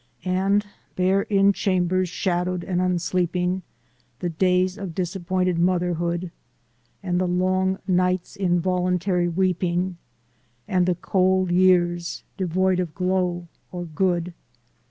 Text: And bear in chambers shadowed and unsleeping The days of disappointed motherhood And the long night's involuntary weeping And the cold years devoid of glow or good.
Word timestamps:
And 0.25 0.65
bear 0.95 1.21
in 1.21 1.53
chambers 1.53 2.09
shadowed 2.09 2.63
and 2.63 2.81
unsleeping 2.81 3.61
The 4.17 4.31
days 4.31 4.75
of 4.75 4.95
disappointed 4.95 5.59
motherhood 5.59 6.31
And 7.03 7.21
the 7.21 7.27
long 7.27 7.77
night's 7.87 8.35
involuntary 8.35 9.27
weeping 9.27 9.97
And 10.67 10.87
the 10.87 10.95
cold 10.95 11.51
years 11.51 12.23
devoid 12.35 12.79
of 12.79 12.95
glow 12.95 13.47
or 13.71 13.85
good. 13.85 14.33